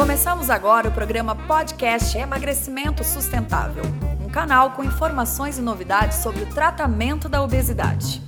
Começamos 0.00 0.48
agora 0.48 0.88
o 0.88 0.92
programa 0.92 1.36
Podcast 1.36 2.16
Emagrecimento 2.16 3.04
Sustentável, 3.04 3.82
um 4.24 4.30
canal 4.30 4.70
com 4.70 4.82
informações 4.82 5.58
e 5.58 5.60
novidades 5.60 6.22
sobre 6.22 6.42
o 6.42 6.46
tratamento 6.46 7.28
da 7.28 7.42
obesidade. 7.42 8.22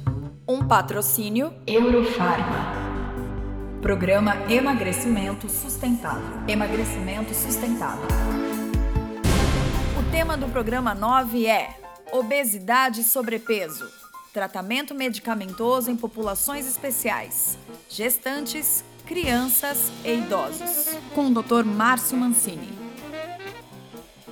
Um 0.46 0.68
patrocínio 0.68 1.50
Eurofarma. 1.66 2.74
Programa 3.80 4.34
Emagrecimento 4.50 5.48
Sustentável. 5.48 6.46
Emagrecimento 6.46 7.32
Sustentável. 7.32 8.06
O 9.98 10.10
tema 10.10 10.36
do 10.36 10.48
programa 10.48 10.94
9 10.94 11.46
é 11.46 11.74
Obesidade 12.12 13.00
e 13.00 13.04
sobrepeso. 13.04 13.90
Tratamento 14.30 14.94
medicamentoso 14.94 15.90
em 15.90 15.96
populações 15.96 16.66
especiais. 16.66 17.56
Gestantes, 17.88 18.84
crianças 19.06 19.90
e 20.04 20.14
idosos. 20.14 20.96
Com 21.14 21.28
o 21.28 21.42
Dr. 21.42 21.64
Márcio 21.64 22.16
Mancini. 22.16 22.68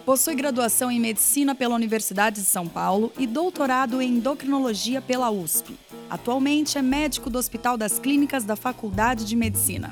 Possui 0.05 0.35
graduação 0.35 0.91
em 0.91 0.99
Medicina 0.99 1.55
pela 1.55 1.75
Universidade 1.75 2.41
de 2.41 2.47
São 2.47 2.67
Paulo 2.67 3.13
e 3.19 3.27
doutorado 3.27 4.01
em 4.01 4.17
Endocrinologia 4.17 5.01
pela 5.01 5.31
USP. 5.31 5.77
Atualmente 6.09 6.79
é 6.79 6.83
médico 6.83 7.29
do 7.31 7.39
Hospital 7.39 7.77
das 7.77 7.99
Clínicas 7.99 8.45
da 8.45 8.57
Faculdade 8.57 9.25
de 9.25 9.37
Medicina. 9.37 9.91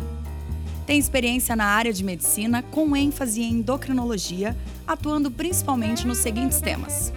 Tem 0.86 0.98
experiência 0.98 1.54
na 1.54 1.66
área 1.66 1.92
de 1.92 2.02
medicina, 2.02 2.62
com 2.62 2.96
ênfase 2.96 3.42
em 3.42 3.52
endocrinologia, 3.52 4.56
atuando 4.86 5.30
principalmente 5.30 6.06
nos 6.06 6.18
seguintes 6.18 6.60
temas: 6.60 7.12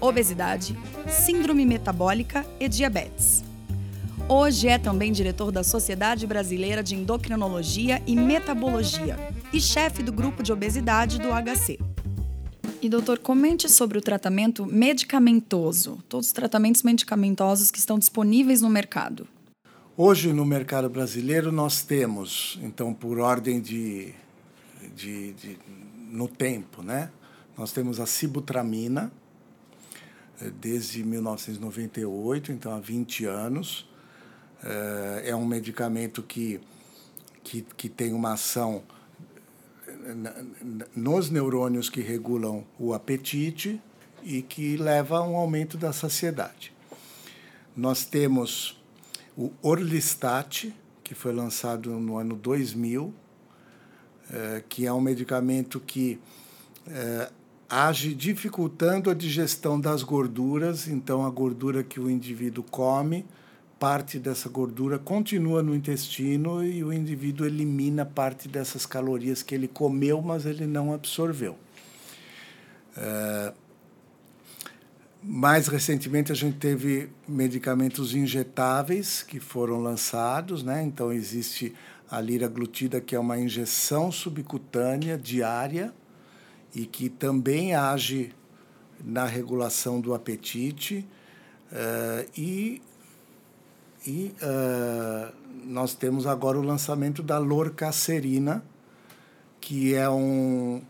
obesidade, 0.00 0.76
síndrome 1.08 1.64
metabólica 1.64 2.44
e 2.58 2.68
diabetes. 2.68 3.45
Hoje 4.28 4.66
é 4.66 4.76
também 4.76 5.12
diretor 5.12 5.52
da 5.52 5.62
Sociedade 5.62 6.26
Brasileira 6.26 6.82
de 6.82 6.96
Endocrinologia 6.96 8.02
e 8.08 8.16
Metabologia 8.16 9.16
e 9.52 9.60
chefe 9.60 10.02
do 10.02 10.12
grupo 10.12 10.42
de 10.42 10.52
obesidade 10.52 11.20
do 11.20 11.28
HC. 11.28 11.78
E 12.82 12.88
doutor, 12.88 13.20
comente 13.20 13.68
sobre 13.68 13.98
o 13.98 14.00
tratamento 14.00 14.66
medicamentoso, 14.66 16.02
todos 16.08 16.26
os 16.26 16.32
tratamentos 16.32 16.82
medicamentosos 16.82 17.70
que 17.70 17.78
estão 17.78 18.00
disponíveis 18.00 18.60
no 18.60 18.68
mercado. 18.68 19.28
Hoje 19.96 20.32
no 20.32 20.44
mercado 20.44 20.90
brasileiro 20.90 21.52
nós 21.52 21.82
temos, 21.82 22.58
então 22.60 22.92
por 22.92 23.20
ordem 23.20 23.60
de, 23.60 24.12
de, 24.96 25.34
de 25.34 25.58
no 26.10 26.26
tempo, 26.26 26.82
né? 26.82 27.12
Nós 27.56 27.70
temos 27.70 28.00
a 28.00 28.06
sibutramina, 28.06 29.12
eh, 30.40 30.50
desde 30.60 31.04
1998, 31.04 32.50
então 32.50 32.74
há 32.74 32.80
20 32.80 33.24
anos. 33.24 33.88
Eh, 34.64 35.22
é 35.26 35.36
um 35.36 35.44
medicamento 35.44 36.22
que, 36.22 36.60
que, 37.44 37.62
que 37.76 37.88
tem 37.88 38.12
uma 38.12 38.32
ação 38.32 38.82
nos 40.94 41.30
neurônios 41.30 41.90
que 41.90 42.00
regulam 42.00 42.64
o 42.78 42.94
apetite 42.94 43.80
e 44.22 44.42
que 44.42 44.76
leva 44.76 45.18
a 45.18 45.22
um 45.22 45.36
aumento 45.36 45.76
da 45.76 45.92
saciedade. 45.92 46.72
Nós 47.76 48.04
temos 48.04 48.80
o 49.36 49.52
Orlistat, 49.62 50.72
que 51.04 51.14
foi 51.14 51.32
lançado 51.32 51.90
no 51.90 52.16
ano 52.16 52.34
2000, 52.34 53.12
eh, 54.30 54.64
que 54.68 54.86
é 54.86 54.92
um 54.92 55.00
medicamento 55.00 55.78
que 55.78 56.18
eh, 56.88 57.30
age 57.68 58.14
dificultando 58.14 59.10
a 59.10 59.14
digestão 59.14 59.78
das 59.80 60.02
gorduras, 60.02 60.88
então 60.88 61.24
a 61.24 61.30
gordura 61.30 61.84
que 61.84 62.00
o 62.00 62.10
indivíduo 62.10 62.64
come 62.64 63.24
parte 63.78 64.18
dessa 64.18 64.48
gordura 64.48 64.98
continua 64.98 65.62
no 65.62 65.74
intestino 65.74 66.64
e 66.64 66.82
o 66.82 66.92
indivíduo 66.92 67.46
elimina 67.46 68.04
parte 68.04 68.48
dessas 68.48 68.86
calorias 68.86 69.42
que 69.42 69.54
ele 69.54 69.68
comeu, 69.68 70.22
mas 70.22 70.46
ele 70.46 70.66
não 70.66 70.92
absorveu. 70.92 71.56
É, 72.96 73.52
mais 75.22 75.66
recentemente, 75.66 76.32
a 76.32 76.34
gente 76.34 76.56
teve 76.56 77.10
medicamentos 77.26 78.14
injetáveis 78.14 79.22
que 79.22 79.40
foram 79.40 79.82
lançados, 79.82 80.62
né? 80.62 80.82
Então, 80.82 81.12
existe 81.12 81.74
a 82.08 82.20
liraglutida, 82.20 83.00
que 83.00 83.14
é 83.14 83.18
uma 83.18 83.36
injeção 83.36 84.12
subcutânea 84.12 85.18
diária 85.18 85.92
e 86.74 86.86
que 86.86 87.08
também 87.08 87.74
age 87.74 88.32
na 89.04 89.24
regulação 89.24 90.00
do 90.00 90.14
apetite. 90.14 91.06
Uh, 91.72 92.30
e 92.38 92.80
e 94.06 94.34
uh, 94.42 95.34
nós 95.64 95.94
temos 95.94 96.26
agora 96.26 96.58
o 96.58 96.62
lançamento 96.62 97.22
da 97.22 97.38
lorcacerina, 97.38 98.64
que 99.60 99.94
é 99.94 100.08
um 100.08 100.82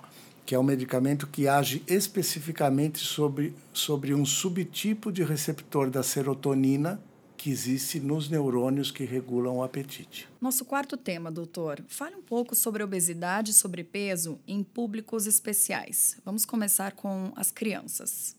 que 0.44 0.54
é 0.54 0.58
um 0.58 0.62
medicamento 0.62 1.26
que 1.26 1.48
age 1.48 1.82
especificamente 1.88 3.00
sobre, 3.00 3.52
sobre 3.72 4.14
um 4.14 4.24
subtipo 4.24 5.10
de 5.10 5.24
receptor 5.24 5.90
da 5.90 6.04
serotonina 6.04 7.02
que 7.36 7.50
existe 7.50 7.98
nos 7.98 8.30
neurônios 8.30 8.92
que 8.92 9.04
regulam 9.04 9.56
o 9.56 9.62
apetite. 9.64 10.28
Nosso 10.40 10.64
quarto 10.64 10.96
tema, 10.96 11.32
doutor. 11.32 11.84
Fale 11.88 12.14
um 12.14 12.22
pouco 12.22 12.54
sobre 12.54 12.82
obesidade 12.82 13.50
e 13.50 13.54
sobrepeso 13.54 14.38
em 14.46 14.62
públicos 14.62 15.26
especiais. 15.26 16.16
Vamos 16.24 16.44
começar 16.44 16.92
com 16.92 17.32
as 17.34 17.50
crianças. 17.50 18.36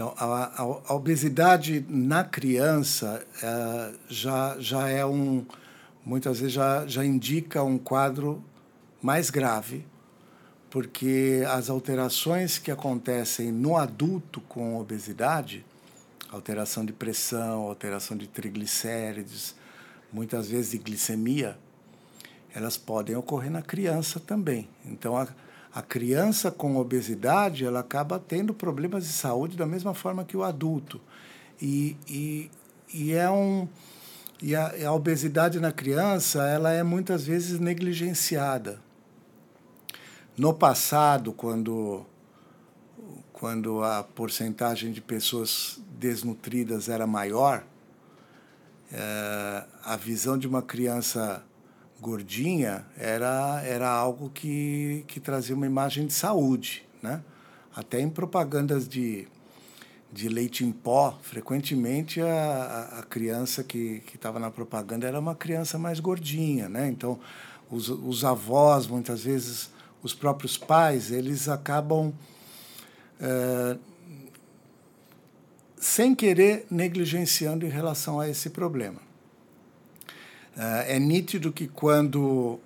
Então, 0.00 0.14
a, 0.16 0.24
a, 0.24 0.62
a 0.62 0.94
obesidade 0.94 1.84
na 1.86 2.24
criança 2.24 3.22
é, 3.42 3.92
já, 4.08 4.56
já 4.58 4.88
é 4.88 5.04
um. 5.04 5.44
Muitas 6.02 6.40
vezes 6.40 6.54
já, 6.54 6.86
já 6.86 7.04
indica 7.04 7.62
um 7.62 7.76
quadro 7.76 8.42
mais 9.02 9.28
grave, 9.28 9.84
porque 10.70 11.44
as 11.50 11.68
alterações 11.68 12.56
que 12.56 12.70
acontecem 12.70 13.52
no 13.52 13.76
adulto 13.76 14.40
com 14.40 14.80
obesidade, 14.80 15.66
alteração 16.30 16.82
de 16.82 16.94
pressão, 16.94 17.64
alteração 17.64 18.16
de 18.16 18.26
triglicérides, 18.26 19.54
muitas 20.10 20.48
vezes 20.48 20.70
de 20.70 20.78
glicemia, 20.78 21.58
elas 22.54 22.78
podem 22.78 23.16
ocorrer 23.16 23.50
na 23.50 23.60
criança 23.60 24.18
também. 24.18 24.66
Então, 24.86 25.14
a, 25.14 25.28
a 25.72 25.82
criança 25.82 26.50
com 26.50 26.76
obesidade 26.76 27.64
ela 27.64 27.80
acaba 27.80 28.18
tendo 28.18 28.52
problemas 28.52 29.04
de 29.04 29.12
saúde 29.12 29.56
da 29.56 29.66
mesma 29.66 29.94
forma 29.94 30.24
que 30.24 30.36
o 30.36 30.42
adulto. 30.42 31.00
E, 31.62 31.96
e, 32.08 32.50
e 32.92 33.12
é 33.12 33.30
um. 33.30 33.68
E 34.42 34.56
a, 34.56 34.88
a 34.88 34.92
obesidade 34.92 35.60
na 35.60 35.70
criança 35.70 36.42
ela 36.48 36.72
é 36.72 36.82
muitas 36.82 37.24
vezes 37.24 37.60
negligenciada. 37.60 38.80
No 40.36 40.54
passado, 40.54 41.32
quando, 41.32 42.04
quando 43.32 43.84
a 43.84 44.02
porcentagem 44.02 44.90
de 44.90 45.00
pessoas 45.00 45.78
desnutridas 45.98 46.88
era 46.88 47.06
maior, 47.06 47.62
é, 48.90 49.64
a 49.84 49.96
visão 49.96 50.38
de 50.38 50.48
uma 50.48 50.62
criança 50.62 51.44
gordinha 52.00 52.84
era, 52.96 53.62
era 53.64 53.88
algo 53.88 54.30
que, 54.30 55.04
que 55.06 55.20
trazia 55.20 55.54
uma 55.54 55.66
imagem 55.66 56.06
de 56.06 56.12
saúde, 56.12 56.86
né? 57.02 57.22
Até 57.74 58.00
em 58.00 58.08
propagandas 58.08 58.88
de, 58.88 59.28
de 60.12 60.28
leite 60.28 60.64
em 60.64 60.72
pó, 60.72 61.18
frequentemente 61.22 62.20
a, 62.20 62.98
a 62.98 63.02
criança 63.02 63.62
que 63.62 64.02
estava 64.14 64.38
na 64.38 64.50
propaganda 64.50 65.06
era 65.06 65.20
uma 65.20 65.34
criança 65.34 65.78
mais 65.78 66.00
gordinha, 66.00 66.68
né? 66.68 66.88
Então, 66.88 67.20
os, 67.70 67.88
os 67.88 68.24
avós, 68.24 68.86
muitas 68.86 69.22
vezes, 69.22 69.70
os 70.02 70.14
próprios 70.14 70.56
pais, 70.56 71.10
eles 71.10 71.48
acabam, 71.48 72.12
é, 73.20 73.76
sem 75.76 76.14
querer, 76.14 76.66
negligenciando 76.70 77.64
em 77.64 77.70
relação 77.70 78.18
a 78.18 78.28
esse 78.28 78.50
problema. 78.50 79.09
É 80.56 80.98
nítido 80.98 81.52
que 81.52 81.68
quando, 81.68 82.58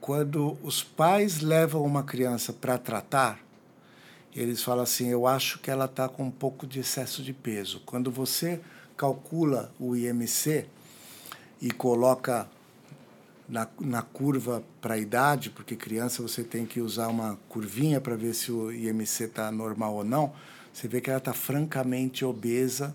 quando 0.00 0.56
os 0.62 0.82
pais 0.82 1.40
levam 1.40 1.84
uma 1.84 2.02
criança 2.02 2.52
para 2.52 2.78
tratar, 2.78 3.38
eles 4.34 4.62
falam 4.62 4.82
assim: 4.82 5.08
eu 5.08 5.26
acho 5.26 5.58
que 5.58 5.70
ela 5.70 5.84
está 5.84 6.08
com 6.08 6.24
um 6.24 6.30
pouco 6.30 6.66
de 6.66 6.80
excesso 6.80 7.22
de 7.22 7.32
peso. 7.32 7.82
Quando 7.86 8.10
você 8.10 8.60
calcula 8.96 9.72
o 9.78 9.94
IMC 9.94 10.66
e 11.60 11.70
coloca 11.70 12.48
na, 13.48 13.68
na 13.80 14.02
curva 14.02 14.62
para 14.80 14.94
a 14.94 14.98
idade, 14.98 15.50
porque 15.50 15.76
criança 15.76 16.22
você 16.22 16.42
tem 16.42 16.66
que 16.66 16.80
usar 16.80 17.08
uma 17.08 17.38
curvinha 17.48 18.00
para 18.00 18.16
ver 18.16 18.34
se 18.34 18.50
o 18.50 18.72
IMC 18.72 19.24
está 19.24 19.50
normal 19.50 19.94
ou 19.94 20.04
não, 20.04 20.32
você 20.72 20.88
vê 20.88 21.00
que 21.00 21.10
ela 21.10 21.18
está 21.18 21.32
francamente 21.32 22.24
obesa 22.24 22.94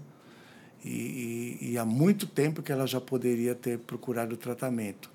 e, 0.83 1.57
e, 1.62 1.72
e, 1.72 1.78
há 1.78 1.86
muito 1.86 2.25
tempo 2.25 2.62
que 2.62 2.72
ela 2.72 2.88
já 2.88 3.00
poderia 3.00 3.54
ter 3.54 3.80
procurado 3.80 4.36
tratamento. 4.36 5.10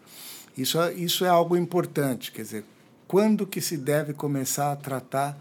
Isso, 0.56 0.80
é, 0.80 0.94
isso 0.94 1.24
é 1.24 1.28
algo 1.28 1.56
importante, 1.56 2.30
quer 2.30 2.42
dizer, 2.42 2.64
quando 3.06 3.46
que 3.46 3.60
se 3.60 3.76
deve 3.76 4.12
começar 4.12 4.72
a 4.72 4.76
tratar 4.76 5.38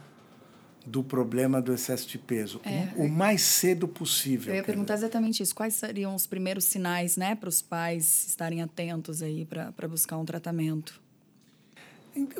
do 0.86 1.04
problema 1.04 1.62
do 1.62 1.74
excesso 1.74 2.08
de 2.08 2.18
peso? 2.18 2.62
É, 2.64 2.90
o, 2.96 3.06
o, 3.06 3.10
mais 3.10 3.42
cedo 3.42 3.88
possível. 3.88 4.54
Eu 4.54 4.58
ia 4.58 4.64
perguntar 4.64 4.94
exatamente 4.94 5.42
isso. 5.42 5.56
Quais 5.56 5.74
seriam 5.74 6.14
os 6.14 6.28
primeiros 6.28 6.66
sinais 6.66 7.18
né, 7.18 7.34
para 7.34 7.50
os 7.50 7.62
pais 7.62 8.28
estarem 8.28 8.62
atentos 8.62 9.24
aí 9.24 9.46
para 9.46 9.88
buscar 9.88 10.18
um 10.18 10.26
tratamento? 10.26 11.02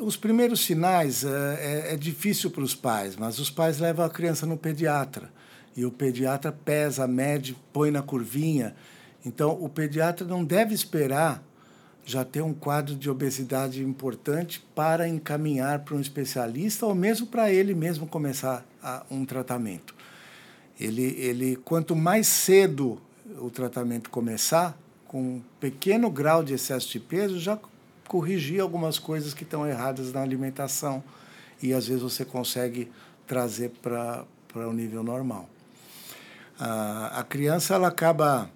Os 0.00 0.16
primeiros 0.16 0.60
sinais 0.64 1.24
é, 1.24 1.88
é, 1.90 1.94
é 1.94 1.96
difícil 1.96 2.50
para 2.50 2.62
os 2.62 2.74
pais, 2.74 3.16
mas 3.16 3.38
os 3.38 3.50
pais 3.50 3.78
levam 3.78 4.06
a 4.06 4.10
criança 4.10 4.46
no 4.46 4.56
pediatra 4.56 5.30
e 5.76 5.84
o 5.84 5.90
pediatra 5.90 6.50
pesa, 6.50 7.06
mede, 7.06 7.56
põe 7.72 7.90
na 7.90 8.02
curvinha. 8.02 8.74
Então, 9.24 9.52
o 9.60 9.68
pediatra 9.68 10.26
não 10.26 10.44
deve 10.44 10.74
esperar 10.74 11.42
já 12.04 12.24
ter 12.24 12.40
um 12.40 12.54
quadro 12.54 12.94
de 12.94 13.10
obesidade 13.10 13.82
importante 13.82 14.64
para 14.74 15.08
encaminhar 15.08 15.80
para 15.80 15.96
um 15.96 16.00
especialista 16.00 16.86
ou 16.86 16.94
mesmo 16.94 17.26
para 17.26 17.50
ele 17.50 17.74
mesmo 17.74 18.06
começar 18.06 18.64
a, 18.80 19.04
um 19.10 19.24
tratamento. 19.24 19.94
Ele, 20.78 21.02
ele, 21.02 21.56
quanto 21.56 21.96
mais 21.96 22.28
cedo 22.28 23.00
o 23.40 23.50
tratamento 23.50 24.08
começar, 24.08 24.78
com 25.08 25.20
um 25.20 25.42
pequeno 25.58 26.08
grau 26.08 26.44
de 26.44 26.54
excesso 26.54 26.88
de 26.90 27.00
peso, 27.00 27.40
já 27.40 27.58
corrigir 28.06 28.60
algumas 28.60 28.98
coisas 28.98 29.34
que 29.34 29.42
estão 29.42 29.66
erradas 29.66 30.12
na 30.12 30.22
alimentação 30.22 31.02
e 31.60 31.72
às 31.72 31.88
vezes 31.88 32.02
você 32.02 32.24
consegue 32.24 32.90
trazer 33.26 33.70
para 33.82 34.24
o 34.54 34.72
nível 34.72 35.02
normal. 35.02 35.48
A, 36.58 37.20
a 37.20 37.22
criança 37.24 37.74
ela 37.74 37.88
acaba 37.88 38.50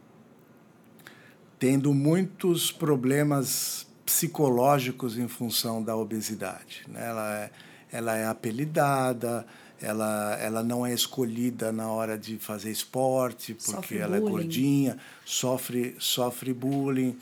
tendo 1.58 1.93
muitos 1.93 2.73
problemas 2.73 3.87
psicológicos 4.05 5.19
em 5.19 5.29
função 5.29 5.82
da 5.82 5.94
obesidade. 5.97 6.85
Né? 6.88 7.06
Ela, 7.06 7.38
é, 7.38 7.50
ela 7.93 8.17
é 8.17 8.26
apelidada, 8.26 9.47
ela, 9.81 10.37
ela 10.41 10.62
não 10.62 10.85
é 10.85 10.93
escolhida 10.93 11.70
na 11.70 11.88
hora 11.88 12.19
de 12.19 12.38
fazer 12.38 12.70
esporte, 12.70 13.55
porque 13.55 13.73
sofre 13.73 13.99
ela 13.99 14.17
é 14.17 14.20
bullying. 14.20 14.32
é 14.32 14.43
gordinha, 14.43 14.99
sofre, 15.25 15.96
sofre 15.99 16.53
bullying. 16.53 17.17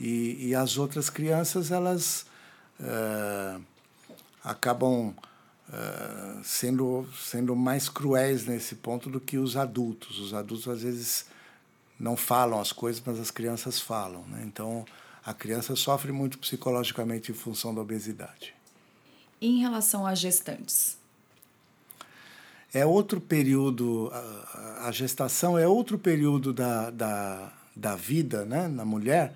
E, 0.00 0.48
e 0.48 0.54
as 0.54 0.76
outras 0.76 1.08
crianças, 1.08 1.70
elas 1.70 2.26
uh, 2.80 3.60
acabam 4.42 5.14
uh, 5.68 6.42
sendo, 6.42 7.06
sendo 7.14 7.54
mais 7.56 7.88
cruéis 7.88 8.46
nesse 8.46 8.76
ponto 8.76 9.08
do 9.10 9.20
que 9.20 9.38
os 9.38 9.56
adultos. 9.56 10.18
Os 10.18 10.34
adultos, 10.34 10.68
às 10.68 10.82
vezes, 10.82 11.26
não 11.98 12.16
falam 12.16 12.60
as 12.60 12.72
coisas, 12.72 13.02
mas 13.04 13.18
as 13.18 13.30
crianças 13.30 13.80
falam. 13.80 14.24
Né? 14.28 14.42
Então, 14.46 14.84
a 15.24 15.32
criança 15.32 15.74
sofre 15.74 16.12
muito 16.12 16.38
psicologicamente 16.38 17.32
em 17.32 17.34
função 17.34 17.74
da 17.74 17.80
obesidade. 17.80 18.54
em 19.40 19.60
relação 19.60 20.06
às 20.06 20.18
gestantes? 20.18 20.96
É 22.72 22.84
outro 22.84 23.20
período, 23.20 24.10
a, 24.12 24.88
a 24.88 24.92
gestação 24.92 25.56
é 25.56 25.66
outro 25.66 25.96
período 25.96 26.52
da, 26.52 26.90
da, 26.90 27.52
da 27.74 27.94
vida 27.94 28.44
né, 28.44 28.66
na 28.66 28.84
mulher 28.84 29.32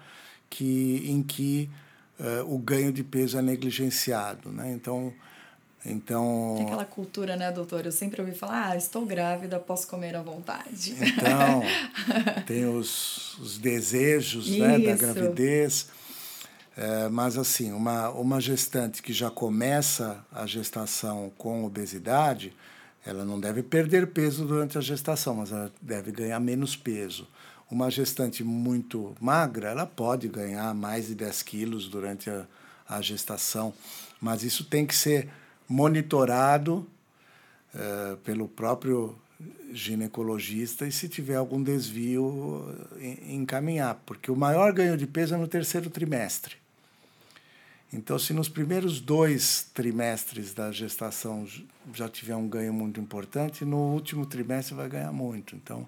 que, 0.51 1.05
em 1.07 1.23
que 1.23 1.71
uh, 2.19 2.53
o 2.53 2.59
ganho 2.59 2.93
de 2.93 3.05
peso 3.05 3.39
é 3.39 3.43
negligenciado. 3.43 4.51
Né? 4.51 4.73
Então, 4.73 5.15
então... 5.85 6.55
Tem 6.57 6.67
aquela 6.67 6.85
cultura, 6.85 7.37
né, 7.37 7.51
doutor? 7.53 7.87
Eu 7.87 7.93
sempre 7.93 8.21
ouvi 8.21 8.35
falar, 8.35 8.71
ah, 8.71 8.77
estou 8.77 9.07
grávida, 9.07 9.59
posso 9.59 9.87
comer 9.87 10.17
à 10.17 10.23
vontade. 10.23 10.95
Então, 11.01 11.63
tem 12.47 12.67
os, 12.67 13.39
os 13.39 13.59
desejos 13.59 14.51
né, 14.51 14.79
da 14.79 14.95
gravidez. 14.97 15.89
É, 16.77 17.09
mas, 17.09 17.37
assim, 17.37 17.73
uma, 17.73 18.11
uma 18.11 18.41
gestante 18.41 19.03
que 19.03 19.13
já 19.13 19.31
começa 19.31 20.25
a 20.33 20.47
gestação 20.47 21.33
com 21.37 21.65
obesidade, 21.65 22.53
ela 23.05 23.25
não 23.25 23.41
deve 23.41 23.63
perder 23.63 24.09
peso 24.09 24.45
durante 24.45 24.77
a 24.77 24.81
gestação, 24.81 25.37
mas 25.37 25.51
ela 25.51 25.73
deve 25.81 26.13
ganhar 26.13 26.39
menos 26.41 26.77
peso. 26.77 27.27
Uma 27.71 27.91
gestante 27.91 28.43
muito 28.43 29.15
magra, 29.21 29.71
ela 29.71 29.87
pode 29.87 30.29
ganhar 30.29 30.75
mais 30.75 31.07
de 31.07 31.15
10 31.15 31.43
quilos 31.43 31.89
durante 31.89 32.31
a, 32.31 32.47
a 32.89 33.01
gestação, 33.01 33.73
mas 34.21 34.43
isso 34.43 34.65
tem 34.65 34.87
que 34.87 34.95
ser 34.95 35.29
monitorado 35.69 36.87
uh, 37.75 38.17
pelo 38.19 38.49
próprio 38.49 39.17
ginecologista 39.73 40.87
e 40.87 40.93
se 40.93 41.09
tiver 41.09 41.37
algum 41.37 41.63
desvio 41.63 42.75
encaminhar, 43.29 44.01
porque 44.07 44.31
o 44.31 44.37
maior 44.37 44.73
ganho 44.73 44.97
de 44.97 45.07
peso 45.07 45.35
é 45.35 45.39
no 45.39 45.47
terceiro 45.47 45.91
trimestre. 45.91 46.57
Então, 47.93 48.19
se 48.19 48.35
nos 48.35 48.49
primeiros 48.49 49.01
dois 49.01 49.71
trimestres 49.73 50.53
da 50.53 50.71
gestação 50.71 51.47
já 51.95 52.09
tiver 52.09 52.37
um 52.37 52.47
ganho 52.47 52.73
muito 52.73 53.01
importante, 53.01 53.65
no 53.65 53.79
último 53.93 54.27
trimestre 54.27 54.75
vai 54.75 54.89
ganhar 54.89 55.13
muito. 55.13 55.57
Então, 55.57 55.87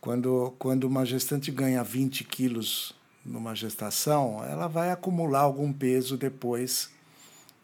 quando, 0.00 0.54
quando 0.58 0.84
uma 0.84 1.06
gestante 1.06 1.50
ganha 1.50 1.82
20 1.82 2.24
quilos 2.24 2.94
numa 3.24 3.54
gestação, 3.54 4.44
ela 4.44 4.66
vai 4.66 4.90
acumular 4.90 5.40
algum 5.40 5.72
peso 5.72 6.18
depois 6.18 6.90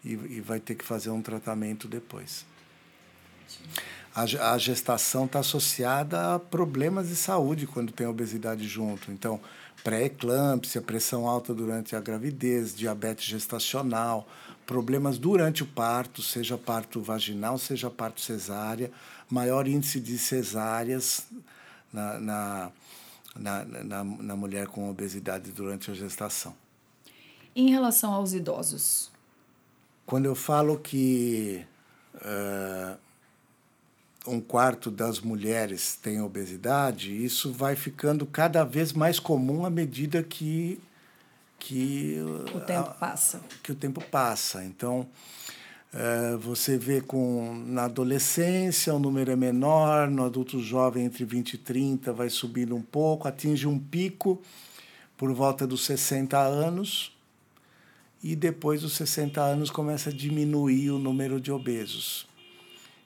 e, 0.04 0.12
e 0.12 0.40
vai 0.40 0.60
ter 0.60 0.74
que 0.74 0.84
fazer 0.84 1.10
um 1.10 1.22
tratamento 1.22 1.88
depois. 1.88 2.44
A, 4.14 4.52
a 4.52 4.58
gestação 4.58 5.24
está 5.24 5.38
associada 5.38 6.34
a 6.34 6.38
problemas 6.38 7.08
de 7.08 7.16
saúde 7.16 7.66
quando 7.66 7.92
tem 7.92 8.06
obesidade 8.06 8.66
junto. 8.66 9.10
Então, 9.10 9.40
pré-eclâmpsia, 9.82 10.82
pressão 10.82 11.26
alta 11.26 11.54
durante 11.54 11.96
a 11.96 12.00
gravidez, 12.00 12.74
diabetes 12.74 13.24
gestacional, 13.24 14.28
problemas 14.66 15.18
durante 15.18 15.62
o 15.62 15.66
parto, 15.66 16.22
seja 16.22 16.58
parto 16.58 17.00
vaginal, 17.00 17.58
seja 17.58 17.90
parto 17.90 18.20
cesárea, 18.20 18.90
maior 19.30 19.66
índice 19.66 19.98
de 19.98 20.18
cesáreas 20.18 21.26
na, 21.92 22.18
na, 22.18 22.72
na, 23.34 23.64
na, 23.64 24.04
na 24.04 24.36
mulher 24.36 24.66
com 24.66 24.90
obesidade 24.90 25.52
durante 25.52 25.90
a 25.90 25.94
gestação. 25.94 26.54
Em 27.54 27.70
relação 27.70 28.12
aos 28.12 28.32
idosos, 28.32 29.11
quando 30.06 30.26
eu 30.26 30.34
falo 30.34 30.78
que 30.78 31.64
uh, 32.16 32.96
um 34.26 34.40
quarto 34.40 34.90
das 34.90 35.20
mulheres 35.20 35.96
tem 35.96 36.20
obesidade, 36.20 37.24
isso 37.24 37.52
vai 37.52 37.74
ficando 37.76 38.26
cada 38.26 38.64
vez 38.64 38.92
mais 38.92 39.18
comum 39.18 39.64
à 39.64 39.70
medida 39.70 40.22
que 40.22 40.80
que 41.58 42.16
o 42.52 42.60
tempo 42.60 42.92
passa. 42.98 43.40
Que 43.62 43.70
o 43.70 43.74
tempo 43.76 44.02
passa. 44.10 44.64
Então, 44.64 45.06
uh, 45.94 46.36
você 46.38 46.76
vê 46.76 47.00
com 47.00 47.54
na 47.66 47.84
adolescência 47.84 48.92
o 48.92 48.98
número 48.98 49.30
é 49.30 49.36
menor, 49.36 50.10
no 50.10 50.24
adulto 50.24 50.60
jovem 50.60 51.04
entre 51.04 51.24
20 51.24 51.54
e 51.54 51.58
30 51.58 52.12
vai 52.12 52.28
subindo 52.28 52.74
um 52.74 52.82
pouco, 52.82 53.28
atinge 53.28 53.68
um 53.68 53.78
pico 53.78 54.42
por 55.16 55.32
volta 55.32 55.64
dos 55.64 55.84
60 55.84 56.36
anos 56.36 57.11
e 58.22 58.36
depois 58.36 58.82
dos 58.82 58.92
60 58.92 59.40
anos 59.40 59.70
começa 59.70 60.10
a 60.10 60.12
diminuir 60.12 60.90
o 60.90 60.98
número 60.98 61.40
de 61.40 61.50
obesos. 61.50 62.28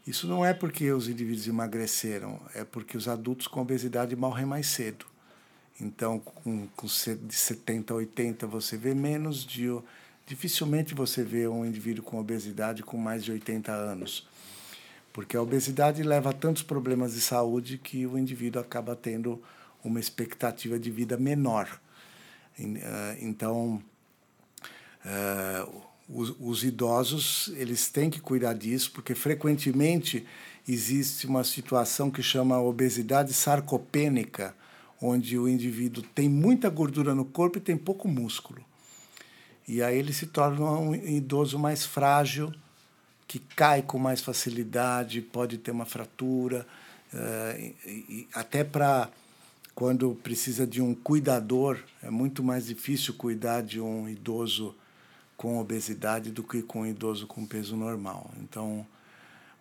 Isso 0.06 0.28
não 0.28 0.44
é 0.44 0.52
porque 0.52 0.92
os 0.92 1.08
indivíduos 1.08 1.48
emagreceram, 1.48 2.40
é 2.54 2.64
porque 2.64 2.96
os 2.96 3.08
adultos 3.08 3.46
com 3.46 3.60
obesidade 3.60 4.14
morrem 4.14 4.46
mais 4.46 4.66
cedo. 4.66 5.06
Então, 5.80 6.18
com, 6.18 6.68
com 6.76 6.86
de 6.86 7.34
70 7.34 7.92
a 7.92 7.96
80 7.96 8.46
você 8.46 8.76
vê 8.76 8.94
menos 8.94 9.44
de. 9.44 9.66
Dificilmente 10.26 10.94
você 10.94 11.22
vê 11.22 11.46
um 11.46 11.64
indivíduo 11.64 12.04
com 12.04 12.18
obesidade 12.18 12.82
com 12.82 12.96
mais 12.96 13.24
de 13.24 13.32
80 13.32 13.72
anos. 13.72 14.26
Porque 15.12 15.36
a 15.36 15.42
obesidade 15.42 16.02
leva 16.02 16.30
a 16.30 16.32
tantos 16.32 16.62
problemas 16.62 17.14
de 17.14 17.20
saúde 17.20 17.78
que 17.78 18.06
o 18.06 18.18
indivíduo 18.18 18.60
acaba 18.60 18.96
tendo 18.96 19.40
uma 19.84 20.00
expectativa 20.00 20.78
de 20.78 20.90
vida 20.90 21.16
menor. 21.16 21.80
Eh, 22.58 23.18
então, 23.20 23.80
Uh, 25.06 25.82
os, 26.08 26.34
os, 26.40 26.64
idosos 26.64 27.52
eles 27.56 27.88
têm 27.88 28.10
que 28.10 28.20
cuidar 28.20 28.54
disso, 28.54 28.90
porque 28.92 29.14
frequentemente 29.14 30.26
existe 30.66 31.26
uma 31.26 31.44
situação 31.44 32.10
que 32.10 32.22
chama 32.22 32.60
obesidade 32.60 33.32
sarcopênica, 33.32 34.54
onde 35.00 35.38
o 35.38 35.48
indivíduo 35.48 36.02
tem 36.14 36.28
muita 36.28 36.68
gordura 36.68 37.14
no 37.14 37.24
corpo 37.24 37.58
e 37.58 37.60
tem 37.60 37.76
pouco 37.76 38.08
músculo. 38.08 38.64
E 39.68 39.80
aí 39.80 39.96
ele 39.96 40.12
se 40.12 40.26
torna 40.26 40.64
um 40.72 40.94
idoso 40.94 41.56
mais 41.56 41.84
frágil, 41.84 42.52
que 43.28 43.38
cai 43.38 43.82
com 43.82 43.98
mais 43.98 44.20
facilidade, 44.20 45.20
pode 45.20 45.58
ter 45.58 45.70
uma 45.70 45.84
fratura, 45.84 46.66
uh, 47.12 47.60
e, 47.60 47.76
e 48.08 48.28
até 48.32 48.64
para 48.64 49.08
quando 49.72 50.18
precisa 50.22 50.66
de 50.66 50.80
um 50.80 50.94
cuidador, 50.94 51.78
é 52.02 52.10
muito 52.10 52.42
mais 52.42 52.66
difícil 52.66 53.14
cuidar 53.14 53.62
de 53.62 53.80
um 53.80 54.08
idoso 54.08 54.74
com 55.36 55.58
obesidade 55.58 56.30
do 56.30 56.42
que 56.42 56.62
com 56.62 56.80
um 56.80 56.86
idoso 56.86 57.26
com 57.26 57.46
peso 57.46 57.76
normal. 57.76 58.30
Então, 58.40 58.86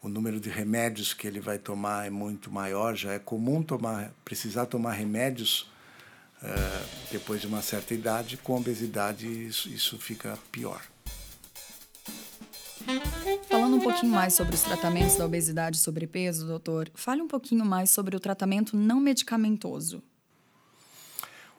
o 0.01 0.07
número 0.07 0.39
de 0.39 0.49
remédios 0.49 1.13
que 1.13 1.27
ele 1.27 1.39
vai 1.39 1.57
tomar 1.57 2.05
é 2.07 2.09
muito 2.09 2.51
maior. 2.51 2.95
Já 2.95 3.13
é 3.13 3.19
comum 3.19 3.61
tomar, 3.63 4.11
precisar 4.23 4.67
tomar 4.67 4.93
remédios 4.93 5.69
uh, 6.41 6.87
depois 7.11 7.41
de 7.41 7.47
uma 7.47 7.61
certa 7.61 7.93
idade. 7.93 8.37
Com 8.37 8.57
obesidade, 8.57 9.27
isso, 9.27 9.67
isso 9.67 9.97
fica 9.97 10.37
pior. 10.51 10.81
Falando 13.49 13.77
um 13.77 13.79
pouquinho 13.79 14.11
mais 14.11 14.33
sobre 14.33 14.53
os 14.53 14.61
tratamentos 14.61 15.15
da 15.15 15.25
obesidade 15.25 15.77
e 15.77 15.79
sobrepeso, 15.79 16.45
doutor, 16.45 16.89
fale 16.93 17.21
um 17.21 17.27
pouquinho 17.27 17.65
mais 17.65 17.89
sobre 17.89 18.15
o 18.15 18.19
tratamento 18.19 18.77
não 18.77 18.99
medicamentoso. 18.99 20.03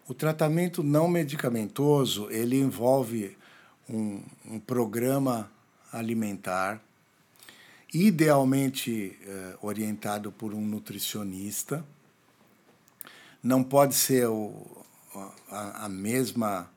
O 0.06 0.14
tratamento 0.14 0.84
não 0.84 1.08
medicamentoso, 1.08 2.28
ele 2.30 2.60
envolve 2.60 3.36
um, 3.88 4.22
um 4.44 4.60
programa 4.60 5.50
alimentar, 5.92 6.80
idealmente 7.92 9.18
uh, 9.26 9.66
orientado 9.66 10.32
por 10.32 10.52
um 10.52 10.60
nutricionista. 10.60 11.84
Não 13.42 13.62
pode 13.62 13.94
ser 13.94 14.26
o, 14.28 14.84
a, 15.50 15.86
a 15.86 15.88
mesma 15.88 16.68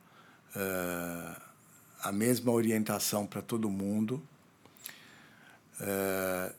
uh, 0.56 1.50
a 2.02 2.10
mesma 2.10 2.50
orientação 2.50 3.26
para 3.26 3.42
todo 3.42 3.68
mundo, 3.68 4.22
uh, 5.80 6.54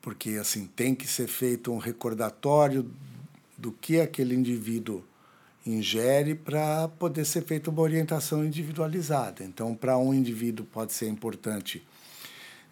porque 0.00 0.30
assim 0.30 0.66
tem 0.66 0.94
que 0.94 1.06
ser 1.06 1.28
feito 1.28 1.70
um 1.70 1.78
recordatório 1.78 2.90
do 3.58 3.72
que 3.72 4.00
aquele 4.00 4.34
indivíduo 4.34 5.04
ingere 5.66 6.34
para 6.34 6.88
poder 6.88 7.24
ser 7.24 7.42
feita 7.44 7.70
uma 7.70 7.82
orientação 7.82 8.44
individualizada. 8.44 9.44
Então, 9.44 9.74
para 9.74 9.98
um 9.98 10.14
indivíduo 10.14 10.66
pode 10.66 10.92
ser 10.92 11.08
importante 11.08 11.86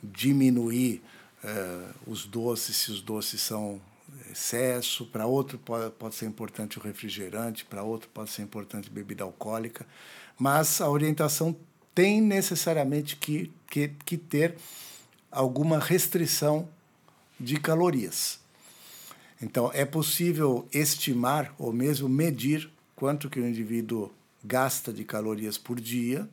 diminuir 0.02 1.02
uh, 1.44 1.94
os 2.06 2.24
doces, 2.24 2.76
se 2.76 2.90
os 2.90 3.00
doces 3.00 3.40
são 3.40 3.80
excesso, 4.30 5.06
para 5.06 5.26
outro 5.26 5.58
pode, 5.58 5.90
pode 5.92 6.14
ser 6.14 6.26
importante 6.26 6.78
o 6.78 6.82
refrigerante, 6.82 7.64
para 7.64 7.82
outro 7.82 8.08
pode 8.12 8.30
ser 8.30 8.42
importante 8.42 8.90
bebida 8.90 9.24
alcoólica, 9.24 9.86
mas 10.38 10.80
a 10.80 10.88
orientação 10.88 11.54
tem 11.94 12.20
necessariamente 12.20 13.16
que, 13.16 13.52
que, 13.68 13.88
que 13.88 14.16
ter 14.16 14.56
alguma 15.30 15.78
restrição 15.78 16.68
de 17.38 17.58
calorias. 17.58 18.40
Então, 19.40 19.70
é 19.72 19.84
possível 19.84 20.66
estimar 20.72 21.54
ou 21.58 21.72
mesmo 21.72 22.08
medir 22.08 22.70
quanto 22.98 23.30
que 23.30 23.38
o 23.38 23.46
indivíduo 23.46 24.10
gasta 24.42 24.92
de 24.92 25.04
calorias 25.04 25.56
por 25.56 25.80
dia 25.80 26.28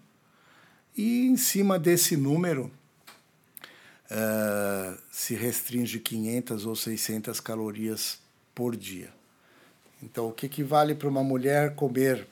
e, 0.98 1.28
em 1.28 1.38
cima 1.38 1.78
desse 1.78 2.18
número, 2.18 2.72
uh, 4.10 4.98
se 5.12 5.36
restringe 5.36 6.00
500 6.00 6.66
ou 6.66 6.76
600 6.76 7.40
calorias 7.40 8.18
por 8.56 8.76
dia. 8.76 9.14
Então, 10.02 10.28
o 10.28 10.32
que 10.32 10.48
equivale 10.48 10.96
para 10.96 11.08
uma 11.08 11.24
mulher 11.24 11.76
comer 11.76 12.28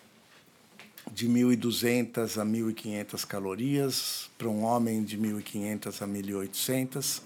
de 1.11 1.29
1.200 1.29 2.41
a 2.41 2.43
1.500 2.43 3.27
calorias, 3.27 4.31
para 4.35 4.47
um 4.47 4.63
homem 4.63 5.03
de 5.03 5.15
1.500 5.15 6.01
a 6.01 6.07
1.800. 6.07 7.21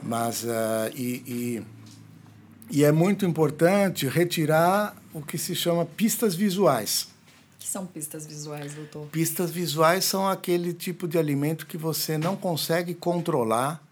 Mas, 0.00 0.44
uh, 0.44 0.94
e, 0.94 1.24
e, 1.26 1.62
e 2.70 2.84
é 2.84 2.90
muito 2.90 3.24
importante 3.24 4.08
retirar 4.08 4.96
o 5.14 5.22
que 5.22 5.38
se 5.38 5.54
chama 5.54 5.84
pistas 5.84 6.34
visuais. 6.34 7.08
O 7.54 7.58
que 7.58 7.68
são 7.68 7.86
pistas 7.86 8.26
visuais, 8.26 8.74
doutor? 8.74 9.06
Pistas 9.06 9.50
visuais 9.50 10.04
são 10.04 10.28
aquele 10.28 10.72
tipo 10.72 11.06
de 11.06 11.18
alimento 11.18 11.66
que 11.66 11.76
você 11.76 12.18
não 12.18 12.36
consegue 12.36 12.94
controlar. 12.94 13.82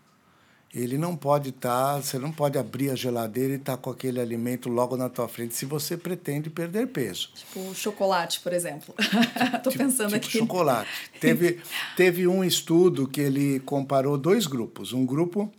Ele 0.75 0.99
não 0.99 1.15
pode 1.15 1.51
estar, 1.51 1.95
tá, 1.95 2.03
você 2.03 2.19
não 2.19 2.33
pode 2.33 2.59
abrir 2.59 2.91
a 2.91 2.97
geladeira 2.97 3.53
e 3.53 3.57
estar 3.57 3.77
tá 3.77 3.79
com 3.79 3.91
aquele 3.91 4.21
alimento 4.21 4.69
logo 4.69 4.97
na 4.97 5.09
tua 5.09 5.29
frente 5.29 5.55
se 5.55 5.65
você 5.65 5.97
pretende 5.97 6.51
perder 6.51 6.89
peso. 6.89 7.31
Tipo 7.33 7.73
chocolate, 7.77 8.41
por 8.41 8.53
exemplo. 8.53 8.93
Estou 9.55 9.73
tipo, 9.73 9.85
pensando 9.85 10.19
tipo 10.19 10.27
aqui. 10.27 10.39
chocolate. 10.39 10.91
Teve, 11.21 11.61
teve 11.97 12.27
um 12.27 12.43
estudo 12.43 13.07
que 13.07 13.21
ele 13.21 13.61
comparou 13.61 14.19
dois 14.19 14.49
grupos. 14.49 14.93
Um 14.93 15.07
grupo 15.07 15.53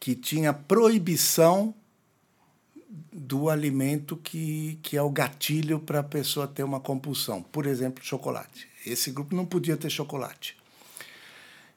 que 0.00 0.14
tinha 0.14 0.52
proibição 0.54 1.74
do 3.12 3.50
alimento 3.50 4.16
que, 4.16 4.78
que 4.82 4.96
é 4.96 5.02
o 5.02 5.10
gatilho 5.10 5.78
para 5.78 6.00
a 6.00 6.02
pessoa 6.02 6.48
ter 6.48 6.64
uma 6.64 6.80
compulsão. 6.80 7.42
Por 7.42 7.66
exemplo, 7.66 8.02
chocolate. 8.02 8.66
Esse 8.86 9.10
grupo 9.10 9.36
não 9.36 9.44
podia 9.44 9.76
ter 9.76 9.90
chocolate. 9.90 10.56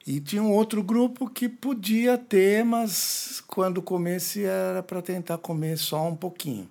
E 0.06 0.20
tinha 0.20 0.42
um 0.42 0.52
outro 0.52 0.82
grupo 0.82 1.28
que 1.28 1.48
podia 1.48 2.18
ter, 2.18 2.64
mas 2.64 3.42
quando 3.46 3.80
comesse 3.80 4.44
era 4.44 4.82
para 4.82 5.00
tentar 5.02 5.38
comer 5.38 5.78
só 5.78 6.08
um 6.08 6.16
pouquinho. 6.16 6.68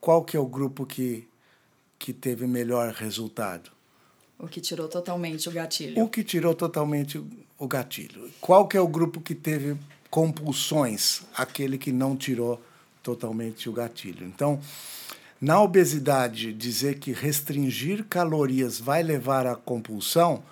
Qual 0.00 0.24
que 0.24 0.36
é 0.36 0.40
o 0.40 0.46
grupo 0.46 0.86
que, 0.86 1.26
que 1.98 2.12
teve 2.12 2.46
melhor 2.46 2.92
resultado? 2.92 3.70
O 4.38 4.48
que 4.48 4.60
tirou 4.60 4.88
totalmente 4.88 5.48
o 5.48 5.52
gatilho. 5.52 6.02
O 6.02 6.08
que 6.08 6.24
tirou 6.24 6.54
totalmente 6.54 7.22
o 7.58 7.68
gatilho. 7.68 8.30
Qual 8.40 8.66
que 8.66 8.76
é 8.76 8.80
o 8.80 8.88
grupo 8.88 9.20
que 9.20 9.34
teve 9.34 9.76
compulsões, 10.10 11.22
aquele 11.34 11.78
que 11.78 11.92
não 11.92 12.16
tirou 12.16 12.60
totalmente 13.02 13.68
o 13.68 13.72
gatilho. 13.72 14.26
Então, 14.26 14.60
na 15.40 15.60
obesidade, 15.62 16.52
dizer 16.52 16.98
que 16.98 17.12
restringir 17.12 18.04
calorias 18.04 18.78
vai 18.78 19.02
levar 19.02 19.46
à 19.46 19.54
compulsão 19.54 20.42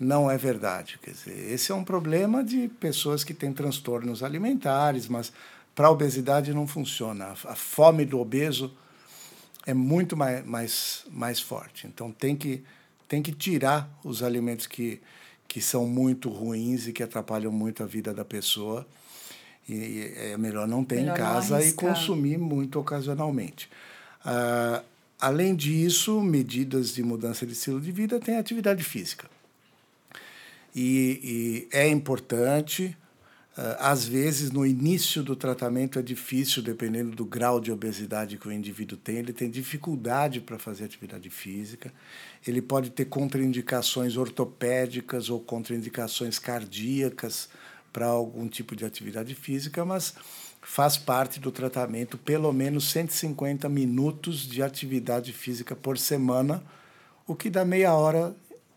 não 0.00 0.30
é 0.30 0.38
verdade. 0.38 0.98
Quer 1.02 1.10
dizer, 1.10 1.52
esse 1.52 1.72
é 1.72 1.74
um 1.74 1.84
problema 1.84 2.44
de 2.44 2.68
pessoas 2.68 3.24
que 3.24 3.34
têm 3.34 3.52
transtornos 3.52 4.22
alimentares, 4.22 5.08
mas 5.08 5.32
para 5.74 5.88
a 5.88 5.90
obesidade 5.90 6.54
não 6.54 6.66
funciona. 6.66 7.34
A 7.44 7.56
fome 7.56 8.04
do 8.04 8.20
obeso 8.20 8.72
é 9.66 9.74
muito 9.74 10.16
mais, 10.16 10.46
mais, 10.46 11.04
mais 11.10 11.40
forte. 11.40 11.86
Então, 11.86 12.12
tem 12.12 12.36
que, 12.36 12.62
tem 13.08 13.20
que 13.20 13.32
tirar 13.32 13.90
os 14.04 14.22
alimentos 14.22 14.66
que, 14.66 15.00
que 15.48 15.60
são 15.60 15.86
muito 15.86 16.30
ruins 16.30 16.86
e 16.86 16.92
que 16.92 17.02
atrapalham 17.02 17.50
muito 17.50 17.82
a 17.82 17.86
vida 17.86 18.14
da 18.14 18.24
pessoa 18.24 18.86
e 19.68 20.12
é 20.16 20.36
melhor 20.38 20.66
não 20.66 20.82
ter 20.82 20.96
melhor 20.96 21.14
em 21.14 21.16
casa 21.16 21.62
e 21.62 21.72
consumir 21.72 22.38
muito 22.38 22.80
ocasionalmente. 22.80 23.68
Uh, 24.24 24.82
além 25.20 25.54
disso, 25.54 26.22
medidas 26.22 26.94
de 26.94 27.02
mudança 27.02 27.44
de 27.44 27.52
estilo 27.52 27.80
de 27.80 27.92
vida 27.92 28.18
têm 28.18 28.38
atividade 28.38 28.82
física. 28.82 29.28
E, 30.74 31.68
e 31.72 31.76
é 31.76 31.86
importante, 31.86 32.96
uh, 33.58 33.76
às 33.78 34.06
vezes, 34.06 34.50
no 34.50 34.64
início 34.64 35.22
do 35.22 35.36
tratamento 35.36 35.98
é 35.98 36.02
difícil, 36.02 36.62
dependendo 36.62 37.14
do 37.14 37.26
grau 37.26 37.60
de 37.60 37.70
obesidade 37.70 38.38
que 38.38 38.48
o 38.48 38.52
indivíduo 38.52 38.96
tem, 38.96 39.16
ele 39.16 39.34
tem 39.34 39.50
dificuldade 39.50 40.40
para 40.40 40.58
fazer 40.58 40.84
atividade 40.84 41.28
física, 41.28 41.92
ele 42.46 42.62
pode 42.62 42.88
ter 42.88 43.04
contraindicações 43.04 44.16
ortopédicas 44.16 45.28
ou 45.28 45.40
contraindicações 45.40 46.38
cardíacas 46.38 47.50
para 47.92 48.06
algum 48.06 48.48
tipo 48.48 48.76
de 48.76 48.84
atividade 48.84 49.34
física, 49.34 49.84
mas 49.84 50.14
faz 50.60 50.96
parte 50.96 51.40
do 51.40 51.50
tratamento 51.50 52.18
pelo 52.18 52.52
menos 52.52 52.90
150 52.90 53.68
minutos 53.68 54.40
de 54.40 54.62
atividade 54.62 55.32
física 55.32 55.74
por 55.74 55.98
semana, 55.98 56.62
o 57.26 57.34
que 57.34 57.48
dá 57.48 57.64
meia 57.64 57.94
hora 57.94 58.34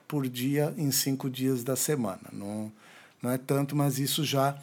por 0.07 0.27
dia 0.27 0.73
em 0.77 0.91
cinco 0.91 1.29
dias 1.29 1.63
da 1.63 1.75
semana. 1.75 2.23
Não, 2.31 2.71
não 3.21 3.31
é 3.31 3.37
tanto, 3.37 3.75
mas 3.75 3.97
isso 3.97 4.23
já 4.23 4.57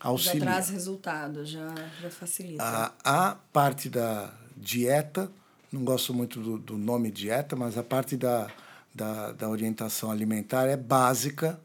auxilia. 0.00 0.40
Já 0.40 0.46
traz 0.46 0.68
resultado, 0.70 1.44
já, 1.44 1.74
já 2.00 2.10
facilita. 2.10 2.62
A, 2.62 3.30
a 3.30 3.34
parte 3.52 3.88
da 3.88 4.32
dieta, 4.56 5.30
não 5.72 5.84
gosto 5.84 6.12
muito 6.12 6.40
do, 6.40 6.58
do 6.58 6.76
nome 6.76 7.10
dieta, 7.10 7.56
mas 7.56 7.78
a 7.78 7.82
parte 7.82 8.16
da, 8.16 8.48
da, 8.94 9.32
da 9.32 9.48
orientação 9.48 10.10
alimentar 10.10 10.66
é 10.66 10.76
básica 10.76 11.58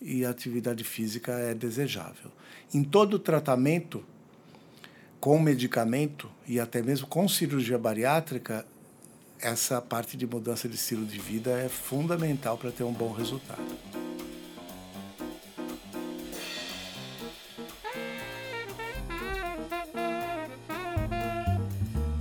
e 0.00 0.24
a 0.24 0.30
atividade 0.30 0.84
física 0.84 1.32
é 1.32 1.54
desejável. 1.54 2.30
Em 2.72 2.82
todo 2.82 3.18
tratamento, 3.18 4.04
com 5.20 5.38
medicamento 5.38 6.30
e 6.46 6.60
até 6.60 6.82
mesmo 6.82 7.06
com 7.06 7.26
cirurgia 7.28 7.78
bariátrica, 7.78 8.66
essa 9.40 9.80
parte 9.80 10.16
de 10.16 10.26
mudança 10.26 10.68
de 10.68 10.76
estilo 10.76 11.04
de 11.04 11.18
vida 11.18 11.50
é 11.50 11.68
fundamental 11.68 12.56
para 12.56 12.70
ter 12.70 12.84
um 12.84 12.92
bom 12.92 13.12
resultado. 13.12 13.62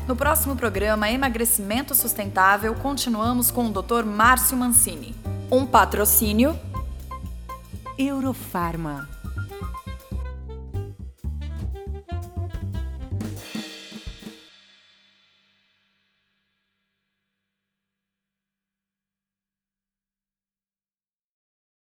No 0.08 0.16
próximo 0.16 0.56
programa 0.56 1.10
Emagrecimento 1.10 1.96
Sustentável, 1.96 2.76
continuamos 2.76 3.50
com 3.50 3.68
o 3.68 3.72
Dr. 3.72 4.06
Márcio 4.06 4.56
Mancini. 4.56 5.16
Um 5.52 5.66
patrocínio 5.66 6.58
Eurofarma. 7.98 9.15